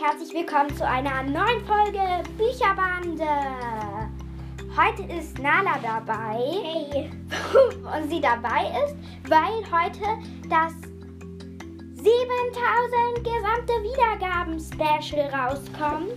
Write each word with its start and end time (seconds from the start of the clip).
herzlich 0.00 0.32
willkommen 0.32 0.74
zu 0.74 0.86
einer 0.86 1.22
neuen 1.24 1.62
Folge 1.66 2.00
Bücherbande. 2.38 3.26
Heute 4.74 5.02
ist 5.12 5.38
Nala 5.38 5.78
dabei. 5.82 6.38
Hey. 6.62 7.10
Und 8.02 8.08
sie 8.08 8.18
dabei 8.18 8.72
ist, 8.82 8.96
weil 9.28 9.60
heute 9.70 10.00
das 10.48 10.72
7000 11.96 12.16
gesamte 13.18 13.74
Wiedergaben-Special 13.82 15.28
rauskommt. 15.34 16.14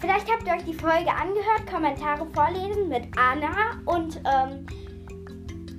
Vielleicht 0.00 0.32
habt 0.32 0.46
ihr 0.46 0.54
euch 0.54 0.64
die 0.64 0.72
Folge 0.72 1.10
angehört, 1.10 1.70
Kommentare 1.70 2.26
vorlesen 2.32 2.88
mit 2.88 3.08
Anna 3.18 3.78
und 3.84 4.22
ähm, 4.24 4.66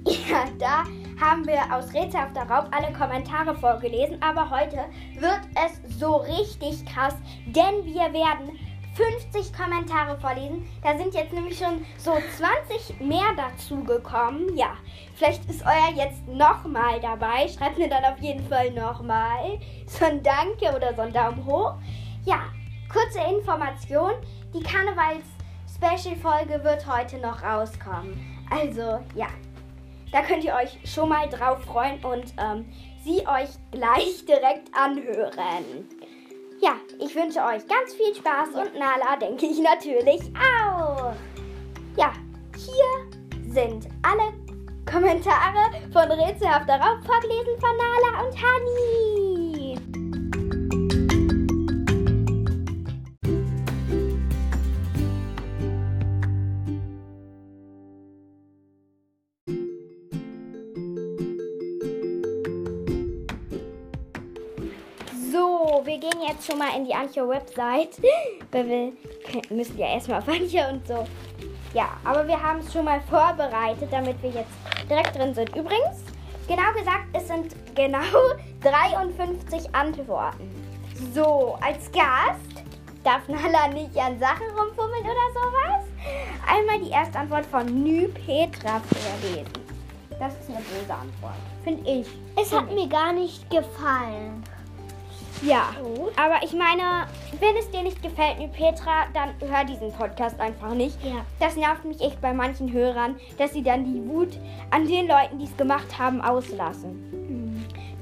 ja, 0.30 0.46
da 0.60 0.84
haben 1.20 1.48
wir 1.48 1.60
aus 1.74 1.94
Rätselhafter 1.94 2.44
Raub 2.44 2.68
alle 2.72 2.94
Kommentare 2.94 3.56
vorgelesen, 3.56 4.22
aber 4.22 4.50
heute 4.50 4.86
wird 5.16 5.42
es 5.56 6.00
so 6.00 6.18
richtig 6.18 6.86
krass, 6.86 7.16
denn 7.46 7.86
wir 7.86 8.14
werden 8.14 8.58
50 8.98 9.54
Kommentare 9.54 10.20
vorlesen. 10.20 10.68
Da 10.82 10.98
sind 10.98 11.14
jetzt 11.14 11.32
nämlich 11.32 11.58
schon 11.58 11.86
so 11.98 12.18
20 12.38 13.00
mehr 13.00 13.34
dazugekommen. 13.36 14.58
Ja, 14.58 14.74
vielleicht 15.16 15.50
ist 15.50 15.64
euer 15.64 15.94
jetzt 15.96 16.28
nochmal 16.28 17.00
dabei. 17.00 17.48
Schreibt 17.48 17.78
mir 17.78 17.90
dann 17.90 18.04
auf 18.06 18.18
jeden 18.20 18.48
Fall 18.48 18.72
nochmal 18.72 19.60
so 19.86 20.06
ein 20.06 20.24
Danke 20.24 20.76
oder 20.76 20.96
so 20.96 21.04
ein 21.04 21.14
Daumen 21.14 21.46
hoch. 21.46 21.76
Ja, 22.26 22.46
kurze 22.92 23.20
Information. 23.20 24.14
Die 24.54 24.64
Karnevals-Special-Folge 24.64 26.64
wird 26.64 26.88
heute 26.88 27.20
noch 27.20 27.44
rauskommen. 27.44 28.20
Also, 28.50 29.04
ja, 29.14 29.28
da 30.12 30.22
könnt 30.22 30.44
ihr 30.44 30.54
euch 30.54 30.78
schon 30.86 31.10
mal 31.10 31.28
drauf 31.30 31.64
freuen 31.64 32.04
und 32.04 32.34
ähm, 32.38 32.66
sie 33.04 33.20
euch 33.28 33.50
gleich 33.72 34.26
direkt 34.26 34.70
anhören. 34.74 35.88
Ja, 36.60 36.76
ich 37.00 37.16
wünsche 37.16 37.40
euch 37.40 37.68
ganz 37.68 37.94
viel 37.96 38.16
Spaß 38.16 38.50
und 38.56 38.74
Nala 38.80 39.16
denke 39.18 39.46
ich 39.46 39.60
natürlich 39.60 40.22
auch. 40.36 41.14
Ja, 41.96 42.14
hier 42.56 43.54
sind 43.54 43.88
alle 44.02 44.34
Kommentare 44.90 45.82
von 45.92 46.12
Rätselhafter 46.12 46.76
Raub 46.76 47.04
vorgelesen 47.06 47.60
von 47.60 47.78
Nala 47.78 48.26
und 48.26 48.36
Hani. 48.42 49.27
Jetzt 66.38 66.48
schon 66.48 66.60
mal 66.60 66.76
in 66.76 66.86
die 66.86 66.94
Ancho-Website. 66.94 67.98
Weil 68.52 68.68
wir 68.68 68.94
müssen 69.50 69.78
ja 69.78 69.88
erstmal 69.88 70.20
auf 70.20 70.28
Ancho 70.28 70.70
und 70.72 70.88
so. 70.88 71.06
Ja, 71.74 71.90
aber 72.04 72.28
wir 72.28 72.42
haben 72.42 72.60
es 72.60 72.72
schon 72.72 72.86
mal 72.86 73.02
vorbereitet, 73.10 73.90
damit 73.92 74.22
wir 74.22 74.30
jetzt 74.30 74.52
direkt 74.90 75.16
drin 75.16 75.34
sind. 75.34 75.50
Übrigens, 75.50 76.04
genau 76.48 76.72
gesagt, 76.74 77.06
es 77.14 77.28
sind 77.28 77.56
genau 77.76 78.00
53 78.62 79.74
Antworten. 79.76 80.50
So, 81.14 81.58
als 81.62 81.92
Gast 81.92 82.64
darf 83.04 83.28
Nala 83.28 83.68
nicht 83.68 83.96
an 83.98 84.20
Sachen 84.20 84.48
rumfummeln 84.58 85.04
oder 85.04 85.34
sowas. 85.34 85.86
Einmal 86.48 86.80
die 86.80 86.92
erste 86.92 87.20
Antwort 87.20 87.46
von 87.46 87.66
Nü 87.66 88.08
Petra 88.08 88.80
vorlesen. 88.80 89.52
Das 90.20 90.34
ist 90.34 90.50
eine 90.50 90.60
böse 90.60 90.94
Antwort, 90.94 91.36
finde 91.64 91.88
ich. 91.90 92.08
Es 92.36 92.52
hat 92.52 92.72
mir 92.74 92.88
gar 92.88 93.14
nicht 93.14 93.48
gefallen. 93.52 94.44
Ja, 95.42 95.74
Gut. 95.82 96.12
aber 96.18 96.44
ich 96.44 96.54
meine, 96.54 97.08
wenn 97.40 97.56
es 97.58 97.70
dir 97.70 97.84
nicht 97.84 98.02
gefällt, 98.02 98.40
Nü 98.40 98.48
Petra, 98.48 99.06
dann 99.14 99.30
hör 99.40 99.64
diesen 99.66 99.92
Podcast 99.94 100.40
einfach 100.40 100.74
nicht. 100.74 100.98
Ja. 101.04 101.26
Das 101.40 101.56
nervt 101.56 101.86
mich 101.86 102.02
echt 102.02 102.20
bei 102.22 102.34
manchen 102.34 102.72
Hörern, 102.72 103.18
dass 103.38 103.54
sie 103.54 103.64
dann 103.64 103.86
die 103.86 104.08
Wut 104.10 104.38
an 104.72 104.88
den 104.88 105.08
Leuten, 105.08 105.40
die 105.40 105.46
es 105.46 105.56
gemacht 105.56 105.98
haben, 105.98 106.22
auslassen. 106.22 107.08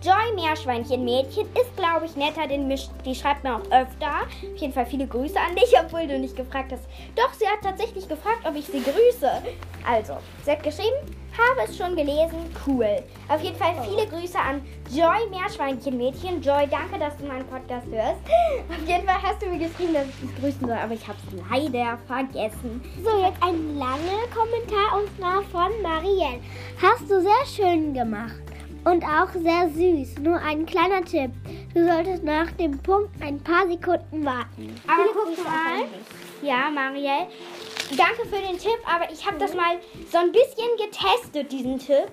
Joy 0.05 0.35
Meerschweinchen 0.35 1.03
Mädchen 1.03 1.47
ist, 1.59 1.75
glaube 1.75 2.05
ich, 2.05 2.15
netter, 2.15 2.47
denn 2.47 2.69
die 3.03 3.15
schreibt 3.15 3.43
mir 3.43 3.55
auch 3.55 3.65
öfter. 3.71 4.21
Auf 4.53 4.57
jeden 4.57 4.71
Fall 4.71 4.85
viele 4.85 5.07
Grüße 5.07 5.39
an 5.39 5.55
dich, 5.55 5.73
obwohl 5.83 6.05
du 6.05 6.19
nicht 6.19 6.35
gefragt 6.35 6.71
hast. 6.71 6.83
Doch, 7.15 7.33
sie 7.33 7.47
hat 7.47 7.61
tatsächlich 7.63 8.07
gefragt, 8.07 8.41
ob 8.47 8.55
ich 8.55 8.67
sie 8.67 8.83
grüße. 8.83 9.31
Also, 9.83 10.17
sie 10.43 10.51
hat 10.51 10.61
geschrieben, 10.61 10.95
habe 11.37 11.69
es 11.69 11.77
schon 11.77 11.95
gelesen, 11.95 12.37
cool. 12.65 13.03
Auf 13.27 13.41
jeden 13.41 13.57
Fall 13.57 13.73
viele 13.87 14.07
Grüße 14.07 14.37
an 14.37 14.61
Joy 14.91 15.29
Meerschweinchen 15.29 15.97
Mädchen. 15.97 16.41
Joy, 16.41 16.67
danke, 16.69 16.99
dass 16.99 17.17
du 17.17 17.25
meinen 17.25 17.45
Podcast 17.47 17.87
hörst. 17.87 18.19
Auf 18.69 18.87
jeden 18.87 19.05
Fall 19.05 19.21
hast 19.21 19.41
du 19.41 19.47
mir 19.47 19.59
geschrieben, 19.59 19.93
dass 19.93 20.07
ich 20.07 20.29
dich 20.29 20.41
grüßen 20.41 20.67
soll, 20.67 20.77
aber 20.77 20.93
ich 20.93 21.07
habe 21.07 21.17
es 21.27 21.49
leider 21.49 21.97
vergessen. 22.07 22.81
So, 23.03 23.25
jetzt 23.25 23.41
ein 23.41 23.77
langer 23.77 24.25
Kommentar 24.33 24.99
und 24.99 25.09
zwar 25.17 25.41
von 25.43 25.81
Marielle. 25.81 26.39
Hast 26.81 27.09
du 27.09 27.21
sehr 27.21 27.45
schön 27.45 27.93
gemacht 27.93 28.41
und 28.85 29.03
auch 29.03 29.29
sehr 29.33 29.69
süß. 29.69 30.19
Nur 30.19 30.37
ein 30.37 30.65
kleiner 30.65 31.03
Tipp. 31.03 31.31
Du 31.73 31.85
solltest 31.85 32.23
nach 32.23 32.51
dem 32.51 32.77
Punkt 32.79 33.09
ein 33.21 33.39
paar 33.41 33.67
Sekunden 33.67 34.23
warten. 34.23 34.75
Aber 34.87 35.03
guck 35.13 35.43
mal. 35.43 35.85
Ja, 36.41 36.69
Marielle. 36.69 37.27
Danke 37.91 38.25
für 38.25 38.41
den 38.41 38.57
Tipp, 38.57 38.79
aber 38.85 39.11
ich 39.11 39.25
habe 39.25 39.37
das 39.37 39.53
mal 39.53 39.77
so 40.11 40.17
ein 40.17 40.31
bisschen 40.31 40.67
getestet, 40.77 41.51
diesen 41.51 41.77
Tipp. 41.77 42.07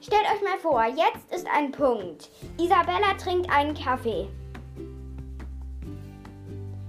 Stellt 0.00 0.24
euch 0.24 0.42
mal 0.42 0.58
vor, 0.60 0.84
jetzt 0.84 1.32
ist 1.32 1.46
ein 1.46 1.70
Punkt. 1.70 2.28
Isabella 2.58 3.14
trinkt 3.22 3.48
einen 3.48 3.72
Kaffee. 3.72 4.28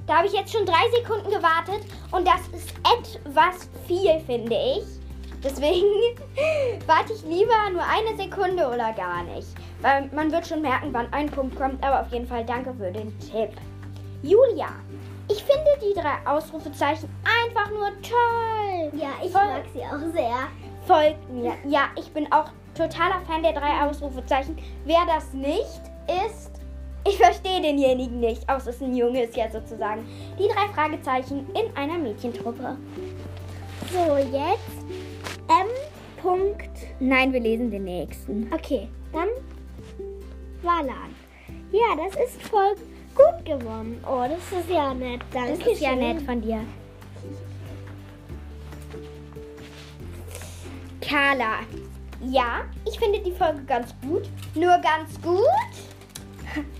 Da 0.07 0.17
habe 0.17 0.27
ich 0.27 0.33
jetzt 0.33 0.51
schon 0.51 0.65
drei 0.65 0.89
Sekunden 0.95 1.29
gewartet 1.29 1.85
und 2.11 2.27
das 2.27 2.41
ist 2.53 2.73
etwas 2.97 3.69
viel, 3.87 4.19
finde 4.25 4.55
ich. 4.55 4.83
Deswegen 5.43 5.85
warte 6.87 7.13
ich 7.13 7.21
lieber 7.23 7.69
nur 7.71 7.83
eine 7.83 8.17
Sekunde 8.17 8.65
oder 8.67 8.93
gar 8.93 9.23
nicht. 9.23 9.49
Weil 9.81 10.09
man 10.11 10.31
wird 10.31 10.47
schon 10.47 10.63
merken, 10.63 10.89
wann 10.91 11.11
ein 11.13 11.29
Punkt 11.29 11.55
kommt. 11.55 11.83
Aber 11.83 12.01
auf 12.01 12.11
jeden 12.11 12.27
Fall 12.27 12.43
danke 12.45 12.73
für 12.73 12.91
den 12.91 13.17
Tipp. 13.19 13.51
Julia, 14.23 14.69
ich 15.29 15.43
finde 15.43 15.69
die 15.81 15.99
drei 15.99 16.17
Ausrufezeichen 16.25 17.09
einfach 17.23 17.69
nur 17.71 17.89
toll. 18.01 18.99
Ja, 18.99 19.11
ich 19.23 19.31
Voll. 19.31 19.45
mag 19.45 19.63
sie 19.73 19.81
auch 19.81 20.13
sehr. 20.13 20.47
Folgt 20.85 21.29
mir. 21.29 21.53
Ja, 21.67 21.89
ich 21.97 22.11
bin 22.11 22.31
auch 22.31 22.49
totaler 22.75 23.21
Fan 23.25 23.43
der 23.43 23.53
drei 23.53 23.87
Ausrufezeichen. 23.87 24.57
Wer 24.85 25.05
das 25.07 25.31
nicht 25.33 25.81
ist, 26.27 26.51
ich 27.07 27.17
verstehe 27.17 27.61
denjenigen 27.61 28.19
nicht. 28.19 28.47
Außer 28.49 28.69
es 28.69 28.77
ist 28.77 28.81
ein 28.81 28.95
Junge, 28.95 29.23
ist 29.23 29.35
ja 29.35 29.49
sozusagen. 29.49 30.05
Die 30.39 30.47
drei 30.47 30.67
Fragezeichen 30.73 31.47
in 31.53 31.75
einer 31.75 31.97
Mädchentruppe. 31.97 32.77
So, 33.91 34.17
jetzt 34.17 34.83
M. 35.47 35.67
Punkt. 36.21 36.69
Nein, 36.99 37.33
wir 37.33 37.41
lesen 37.41 37.69
den 37.69 37.83
nächsten. 37.83 38.49
Okay, 38.53 38.87
dann 39.11 39.27
Walan. 40.61 41.13
Ja, 41.71 41.95
das 41.97 42.15
ist 42.15 42.41
voll 42.43 42.75
gut 43.15 43.45
geworden. 43.45 44.03
Oh, 44.07 44.23
das 44.23 44.59
ist 44.59 44.69
ja 44.69 44.93
nett. 44.93 45.21
Danke 45.31 45.57
Das 45.57 45.67
ist 45.67 45.81
ja 45.81 45.95
nett 45.95 46.21
von 46.21 46.41
dir. 46.41 46.61
Carla. 51.01 51.59
Ja, 52.21 52.61
ich 52.85 52.97
finde 52.97 53.19
die 53.19 53.31
Folge 53.31 53.63
ganz 53.65 53.93
gut. 54.01 54.23
Nur 54.55 54.77
ganz 54.79 55.21
gut. 55.21 55.43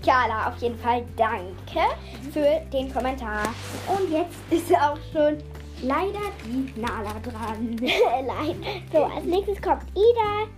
Carla, 0.04 0.48
auf 0.48 0.56
jeden 0.58 0.78
Fall 0.78 1.04
danke 1.16 1.84
für 2.32 2.60
den 2.72 2.92
Kommentar. 2.92 3.42
Und 3.88 4.10
jetzt 4.10 4.36
ist 4.50 4.74
auch 4.74 4.98
schon 5.12 5.38
leider 5.82 6.20
die 6.44 6.80
Nala 6.80 7.14
dran. 7.22 7.76
Nein. 7.80 8.64
So, 8.92 9.04
als 9.04 9.24
nächstes 9.24 9.60
kommt 9.60 9.82
Ida 9.94 10.48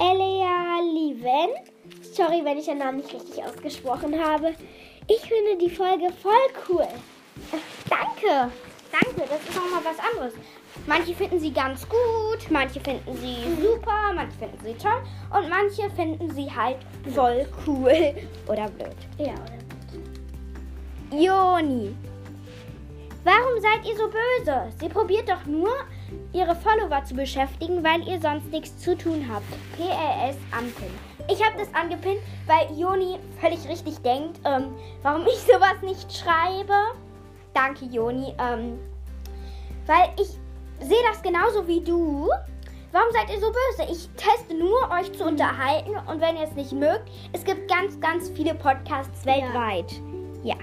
Elia 0.00 0.80
Liven. 0.94 1.50
Sorry, 2.12 2.44
wenn 2.44 2.58
ich 2.58 2.66
den 2.66 2.78
Namen 2.78 2.98
nicht 2.98 3.12
richtig 3.12 3.42
ausgesprochen 3.44 4.14
habe. 4.22 4.54
Ich 5.08 5.20
finde 5.22 5.56
die 5.58 5.70
Folge 5.70 6.12
voll 6.22 6.32
cool. 6.68 6.86
Danke. 7.88 8.52
Danke, 8.92 9.28
das 9.28 9.42
ist 9.42 9.54
nochmal 9.54 9.82
was 9.84 9.98
anderes. 9.98 10.34
Manche 10.86 11.14
finden 11.14 11.40
sie 11.40 11.52
ganz 11.52 11.86
gut, 11.88 12.50
manche 12.50 12.78
finden 12.80 13.16
sie 13.16 13.36
super, 13.60 14.12
manche 14.14 14.36
finden 14.38 14.58
sie 14.62 14.74
toll 14.74 15.02
und 15.34 15.48
manche 15.48 15.90
finden 15.90 16.30
sie 16.34 16.50
halt 16.54 16.76
voll 17.14 17.46
cool 17.66 18.14
oder 18.48 18.68
blöd. 18.68 18.96
Ja, 19.18 19.32
oder? 19.32 19.58
Joni, 21.10 21.94
warum 23.24 23.60
seid 23.60 23.86
ihr 23.86 23.96
so 23.96 24.08
böse? 24.08 24.70
Sie 24.78 24.88
probiert 24.88 25.28
doch 25.28 25.44
nur, 25.46 25.72
ihre 26.32 26.54
Follower 26.54 27.02
zu 27.04 27.14
beschäftigen, 27.14 27.82
weil 27.82 28.06
ihr 28.06 28.20
sonst 28.20 28.50
nichts 28.50 28.78
zu 28.78 28.96
tun 28.96 29.26
habt. 29.30 29.48
PLS 29.76 30.36
Anpin. 30.50 30.92
Ich 31.30 31.44
habe 31.44 31.58
das 31.58 31.72
angepinnt, 31.74 32.20
weil 32.46 32.66
Joni 32.78 33.18
völlig 33.40 33.68
richtig 33.68 33.98
denkt, 33.98 34.40
ähm, 34.44 34.74
warum 35.02 35.26
ich 35.26 35.38
sowas 35.46 35.80
nicht 35.82 36.10
schreibe. 36.16 36.74
Danke, 37.54 37.84
Joni. 37.84 38.34
Ähm, 38.38 38.78
weil 39.86 40.10
ich 40.18 40.28
sehe 40.86 41.02
das 41.10 41.22
genauso 41.22 41.66
wie 41.66 41.80
du. 41.80 42.30
Warum 42.90 43.08
seid 43.12 43.28
ihr 43.30 43.40
so 43.40 43.52
böse? 43.52 43.92
Ich 43.92 44.08
teste 44.16 44.54
nur, 44.54 44.90
euch 44.98 45.12
zu 45.12 45.24
unterhalten. 45.24 45.90
Und 46.06 46.20
wenn 46.20 46.36
ihr 46.36 46.44
es 46.44 46.52
nicht 46.52 46.72
mögt, 46.72 47.10
es 47.32 47.44
gibt 47.44 47.70
ganz, 47.70 48.00
ganz 48.00 48.30
viele 48.30 48.54
Podcasts 48.54 49.26
weltweit. 49.26 50.00
Ja. 50.42 50.56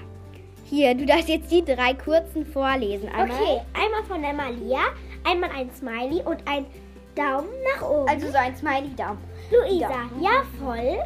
Hier, 0.64 0.96
du 0.96 1.06
darfst 1.06 1.28
jetzt 1.28 1.50
die 1.52 1.64
drei 1.64 1.94
kurzen 1.94 2.44
vorlesen. 2.44 3.08
Einmal. 3.08 3.40
Okay, 3.40 3.60
einmal 3.72 4.02
von 4.08 4.20
der 4.20 4.32
Malia, 4.32 4.80
einmal 5.22 5.50
ein 5.50 5.70
Smiley 5.70 6.22
und 6.24 6.42
ein 6.48 6.66
Daumen 7.16 7.48
nach 7.74 7.82
oben. 7.88 8.08
Also 8.08 8.28
so 8.28 8.36
ein 8.36 8.54
Smiley-Daumen. 8.56 9.18
Luisa, 9.50 9.88
Ja. 9.90 10.10
ja 10.20 10.30
voll. 10.62 10.98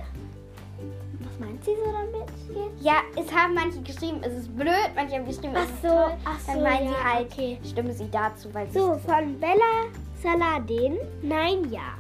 Was 1.23 1.39
meint 1.39 1.65
sie 1.65 1.73
so 1.77 1.93
damit 1.93 2.29
jetzt? 2.49 2.83
Ja, 2.85 2.97
es 3.17 3.33
haben 3.33 3.55
manche 3.55 3.81
geschrieben, 3.81 4.19
es 4.23 4.33
ist 4.35 4.57
blöd, 4.57 4.91
manche 4.95 5.17
haben 5.17 5.27
geschrieben, 5.27 5.55
es 5.55 5.63
Ach 5.63 5.75
ist 5.75 5.83
so, 5.83 5.89
toll. 5.89 6.13
ach 6.25 6.39
Dann 6.47 6.57
so, 6.57 6.63
meinen 6.63 6.85
ja, 6.87 6.91
sie 6.93 7.05
halt, 7.05 7.33
okay. 7.33 7.59
stimmen 7.65 7.93
sie 7.95 8.11
dazu, 8.11 8.49
weil 8.53 8.67
sie 8.69 8.79
So, 8.79 8.99
von 9.07 9.39
Bella 9.41 9.87
Saladin, 10.23 10.99
nein, 11.23 11.71
ja. 11.71 11.95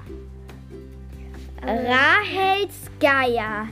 Rahels 1.62 2.90
Geier 3.00 3.68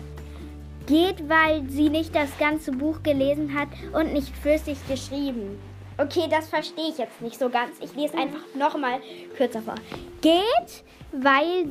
geht, 0.86 1.26
weil 1.28 1.68
sie 1.68 1.88
nicht 1.90 2.14
das 2.14 2.36
ganze 2.38 2.70
Buch 2.72 3.02
gelesen 3.02 3.54
hat 3.58 3.68
und 3.92 4.12
nicht 4.12 4.34
flüssig 4.36 4.78
geschrieben. 4.88 5.58
Okay, 6.00 6.28
das 6.30 6.48
verstehe 6.48 6.90
ich 6.90 6.98
jetzt 6.98 7.20
nicht 7.20 7.38
so 7.38 7.48
ganz. 7.48 7.76
Ich 7.80 7.94
lese 7.94 8.16
einfach 8.16 8.38
nochmal 8.54 9.00
kürzer 9.36 9.60
vor. 9.62 9.74
Geht, 10.20 10.84
weil 11.10 11.66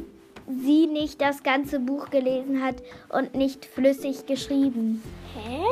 sie 0.47 0.85
nicht 0.87 1.21
das 1.21 1.43
ganze 1.43 1.79
Buch 1.79 2.09
gelesen 2.09 2.61
hat 2.61 2.75
und 3.09 3.35
nicht 3.35 3.65
flüssig 3.65 4.25
geschrieben. 4.25 5.01
Hä? 5.33 5.63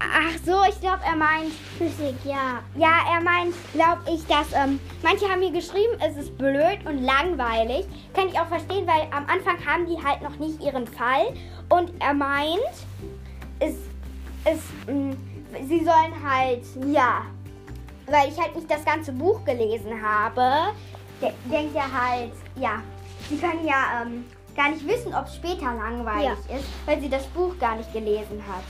Ach 0.00 0.36
so, 0.44 0.62
ich 0.68 0.80
glaube, 0.80 1.00
er 1.06 1.14
meint, 1.14 1.52
Flüssig, 1.76 2.16
ja. 2.24 2.62
ja, 2.74 3.14
er 3.14 3.22
meint, 3.22 3.54
glaube 3.74 4.00
ich, 4.12 4.26
dass 4.26 4.52
ähm, 4.54 4.80
manche 5.02 5.28
haben 5.28 5.42
hier 5.42 5.52
geschrieben, 5.52 5.92
es 6.00 6.16
ist 6.16 6.36
blöd 6.38 6.78
und 6.86 7.04
langweilig. 7.04 7.86
Kann 8.14 8.28
ich 8.28 8.40
auch 8.40 8.48
verstehen, 8.48 8.86
weil 8.86 9.02
am 9.12 9.26
Anfang 9.26 9.64
haben 9.64 9.86
die 9.86 10.02
halt 10.02 10.22
noch 10.22 10.36
nicht 10.38 10.60
ihren 10.62 10.86
Fall. 10.86 11.34
Und 11.68 11.92
er 12.00 12.14
meint, 12.14 12.58
es, 13.60 13.74
mh, 14.88 15.14
sie 15.68 15.78
sollen 15.84 16.14
halt, 16.24 16.62
ja, 16.86 17.22
weil 18.06 18.28
ich 18.28 18.38
halt 18.40 18.54
nicht 18.56 18.70
das 18.70 18.84
ganze 18.84 19.12
Buch 19.12 19.44
gelesen 19.44 20.00
habe, 20.02 20.72
de 21.20 21.30
denkt 21.50 21.76
er 21.76 21.92
halt, 21.92 22.32
ja, 22.56 22.82
sie 23.28 23.36
können 23.36 23.66
ja 23.66 24.02
ähm, 24.02 24.24
gar 24.56 24.70
nicht 24.70 24.86
wissen, 24.86 25.14
ob 25.14 25.26
es 25.26 25.36
später 25.36 25.74
langweilig 25.74 26.38
ist, 26.54 26.66
weil 26.86 27.00
sie 27.00 27.08
das 27.08 27.26
Buch 27.28 27.56
gar 27.58 27.76
nicht 27.76 27.92
gelesen 27.92 28.42
hat. 28.48 28.64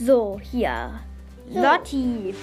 So, 0.00 0.40
hier. 0.42 1.00
So. 1.48 1.60
Lotti. 1.60 2.34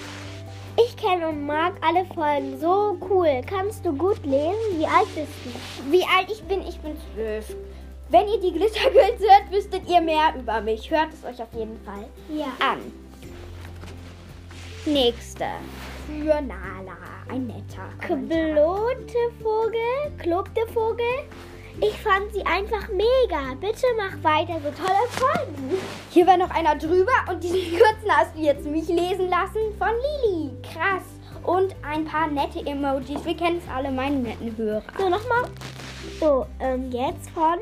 Ich 0.76 0.96
kenne 0.96 1.28
und 1.28 1.44
mag 1.46 1.74
alle 1.86 2.06
Folgen. 2.06 2.58
So 2.58 2.96
cool. 3.10 3.42
Kannst 3.46 3.84
du 3.84 3.92
gut 3.92 4.24
lesen? 4.24 4.78
Wie 4.78 4.86
alt 4.86 5.12
bist 5.14 5.32
du? 5.44 5.92
Wie 5.92 6.04
alt 6.04 6.30
ich 6.30 6.42
bin? 6.44 6.62
Ich 6.62 6.78
bin 6.80 6.96
zwölf. 7.12 7.54
Wenn 8.08 8.28
ihr 8.28 8.40
die 8.40 8.52
Glittergirls 8.52 9.20
hört, 9.20 9.50
wüsstet 9.50 9.88
ihr 9.88 10.00
mehr 10.00 10.34
über 10.38 10.60
mich. 10.60 10.90
Hört 10.90 11.12
es 11.12 11.24
euch 11.24 11.42
auf 11.42 11.52
jeden 11.52 11.78
Fall 11.84 12.06
Ja. 12.28 12.46
an. 12.60 12.78
Nächste. 14.86 15.44
Für 16.06 16.40
Nala. 16.40 16.96
Ein 17.28 17.46
netter. 17.46 17.88
Klote 18.00 19.18
Vogel, 19.42 20.10
klobte 20.18 20.66
Vogel. 20.72 21.04
Ich 21.82 21.94
fand 22.00 22.32
sie 22.32 22.44
einfach 22.44 22.88
mega. 22.88 23.54
Bitte 23.60 23.86
mach 23.96 24.22
weiter 24.24 24.54
so 24.62 24.70
tolle 24.70 25.06
Folgen. 25.10 25.78
Hier 26.10 26.26
war 26.26 26.36
noch 26.36 26.50
einer 26.50 26.76
drüber 26.76 27.12
und 27.28 27.42
diesen 27.42 27.60
kurzen 27.78 28.10
hast 28.10 28.34
du 28.36 28.40
jetzt 28.40 28.64
mich 28.64 28.88
lesen 28.88 29.28
lassen 29.28 29.76
von 29.78 29.90
Lili. 30.24 30.50
Krass. 30.62 31.04
Und 31.44 31.74
ein 31.82 32.04
paar 32.04 32.26
nette 32.26 32.64
Emojis. 32.66 33.24
Wir 33.24 33.36
kennen 33.36 33.58
es 33.64 33.74
alle, 33.74 33.90
meine 33.90 34.16
netten 34.16 34.56
Hörer. 34.56 34.82
So, 34.98 35.08
nochmal. 35.08 35.44
So, 36.18 36.46
ähm, 36.58 36.90
jetzt 36.90 37.30
von 37.30 37.58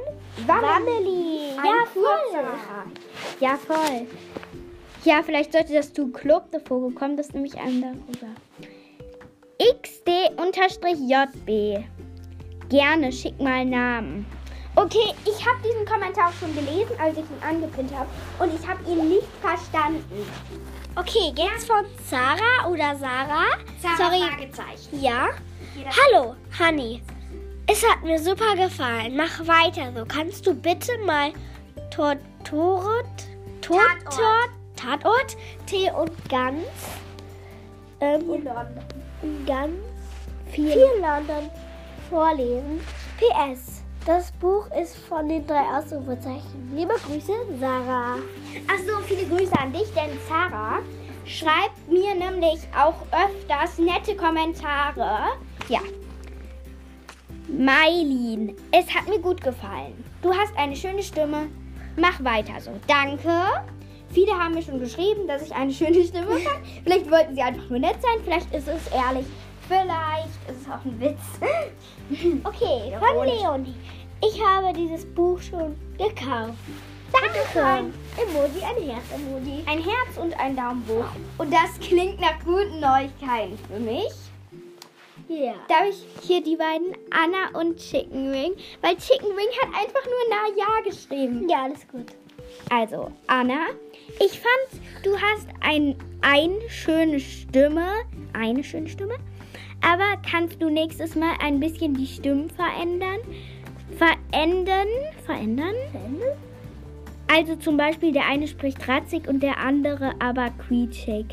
Wameli. 0.46 1.50
Ein 1.58 1.64
Ja, 1.64 1.84
voll. 1.92 2.44
Ja, 3.40 3.56
voll. 3.56 4.06
Ja, 5.08 5.22
vielleicht 5.22 5.52
sollte 5.52 5.72
das 5.72 5.94
zu 5.94 6.12
der 6.12 6.60
Vogel 6.60 6.94
kommen, 6.94 7.16
das 7.16 7.28
ist 7.28 7.32
nämlich 7.32 7.56
einem 7.58 7.80
darüber. 7.80 8.26
XD-JB. 9.82 11.48
Gerne, 12.68 13.10
schick 13.10 13.40
mal 13.40 13.64
Namen. 13.64 14.26
Okay, 14.76 15.14
ich 15.24 15.46
habe 15.46 15.56
diesen 15.64 15.86
Kommentar 15.86 16.28
auch 16.28 16.34
schon 16.34 16.54
gelesen, 16.54 16.92
als 17.00 17.16
ich 17.16 17.24
ihn 17.24 17.42
angepinnt 17.42 17.90
habe. 17.96 18.06
Und 18.38 18.52
ich 18.54 18.68
habe 18.68 18.84
ihn 18.86 19.08
nicht 19.08 19.28
verstanden. 19.40 20.04
Okay, 20.94 21.32
jetzt 21.34 21.66
von 21.66 21.86
Sarah 22.04 22.68
oder 22.68 22.94
Sarah. 22.94 23.56
Sorry. 23.80 24.20
Fragezeichen. 24.28 25.00
Ja. 25.00 25.28
Hallo, 25.86 26.36
Honey. 26.58 27.00
Es 27.66 27.82
hat 27.82 28.02
mir 28.02 28.18
super 28.18 28.54
gefallen. 28.56 29.16
Mach 29.16 29.40
weiter 29.46 29.90
so. 29.96 30.04
Kannst 30.04 30.46
du 30.46 30.52
bitte 30.52 30.92
mal 31.06 31.32
Tortorot, 31.90 33.06
Tortor, 33.62 34.50
Tatort, 34.78 35.36
Tee 35.66 35.90
und 35.90 36.10
Gans, 36.28 36.62
ähm, 38.00 38.44
ganz 39.44 39.74
viel 40.52 40.78
London 41.00 41.50
vorlesen? 42.08 42.80
PS. 43.18 43.82
Das 44.06 44.30
Buch 44.32 44.66
ist 44.80 44.96
von 44.96 45.28
den 45.28 45.44
drei 45.46 45.64
Ausrufezeichen. 45.76 46.72
Liebe 46.74 46.94
Grüße, 46.94 47.32
Sarah. 47.58 48.18
Ach 48.68 48.78
so, 48.86 49.02
viele 49.02 49.26
Grüße 49.26 49.58
an 49.58 49.72
dich, 49.72 49.92
denn 49.94 50.16
Sarah 50.28 50.78
schreibt 51.26 51.88
mir 51.88 52.14
nämlich 52.14 52.60
auch 52.74 52.94
öfters 53.10 53.78
nette 53.78 54.16
Kommentare. 54.16 55.32
Ja. 55.68 55.80
Mailin, 57.48 58.56
es 58.70 58.94
hat 58.94 59.08
mir 59.08 59.18
gut 59.18 59.42
gefallen. 59.42 60.04
Du 60.22 60.32
hast 60.32 60.56
eine 60.56 60.76
schöne 60.76 61.02
Stimme. 61.02 61.48
Mach 61.96 62.22
weiter 62.22 62.60
so. 62.60 62.70
Danke. 62.86 63.42
Viele 64.10 64.32
haben 64.32 64.54
mir 64.54 64.62
schon 64.62 64.80
geschrieben, 64.80 65.26
dass 65.26 65.42
ich 65.42 65.54
eine 65.54 65.72
schöne 65.72 66.02
Stimme 66.04 66.30
habe. 66.30 66.62
Vielleicht 66.84 67.10
wollten 67.10 67.34
sie 67.34 67.42
einfach 67.42 67.68
nur 67.68 67.78
nett 67.78 67.96
sein. 68.00 68.22
Vielleicht 68.24 68.52
ist 68.54 68.68
es 68.68 68.92
ehrlich. 68.92 69.26
Vielleicht 69.68 70.38
ist 70.48 70.62
es 70.62 70.66
auch 70.72 70.84
ein 70.84 71.00
Witz. 71.00 71.18
Okay, 72.44 72.96
von 72.98 73.26
Leonie. 73.26 73.74
Ich 74.24 74.42
habe 74.42 74.72
dieses 74.72 75.04
Buch 75.14 75.38
schon 75.42 75.76
gekauft. 75.98 76.54
Danke. 77.12 77.62
Ein 77.62 77.92
Emoji, 78.16 78.62
ein 78.62 78.90
Herz-Emoji. 78.90 79.62
Ein 79.66 79.82
Herz 79.82 80.16
und 80.20 80.38
ein 80.40 80.56
Daumen 80.56 80.82
hoch. 80.88 81.04
Und 81.36 81.52
das 81.52 81.78
klingt 81.86 82.18
nach 82.20 82.38
guten 82.44 82.80
Neuigkeiten 82.80 83.58
für 83.68 83.78
mich. 83.78 84.10
Ja. 85.28 85.54
Darf 85.68 85.84
ich 85.90 86.26
hier 86.26 86.42
die 86.42 86.56
beiden 86.56 86.96
Anna 87.10 87.58
und 87.60 87.76
Chicken 87.76 88.32
Wing? 88.32 88.52
Weil 88.80 88.96
Chicken 88.96 89.28
Wing 89.36 89.48
hat 89.62 89.68
einfach 89.68 90.04
nur 90.04 90.24
Na 90.30 90.48
Ja 90.56 90.82
geschrieben. 90.82 91.46
Ja, 91.48 91.64
alles 91.64 91.86
gut. 91.88 92.06
Also, 92.70 93.12
Anna, 93.26 93.66
ich 94.20 94.40
fand, 94.40 94.82
du 95.04 95.12
hast 95.16 95.48
ein, 95.60 95.94
eine 96.20 96.68
schöne 96.68 97.20
Stimme. 97.20 97.86
Eine 98.32 98.64
schöne 98.64 98.88
Stimme. 98.88 99.14
Aber 99.80 100.20
kannst 100.28 100.60
du 100.60 100.68
nächstes 100.68 101.14
Mal 101.14 101.34
ein 101.40 101.60
bisschen 101.60 101.94
die 101.94 102.06
Stimmen 102.06 102.50
verändern? 102.50 103.18
Verändern? 103.96 104.88
Verändern? 105.24 105.74
Also 107.32 107.56
zum 107.56 107.76
Beispiel 107.76 108.12
der 108.12 108.26
eine 108.26 108.48
spricht 108.48 108.88
ratzig 108.88 109.28
und 109.28 109.42
der 109.42 109.58
andere 109.58 110.14
aber 110.18 110.50
quietschig. 110.50 111.26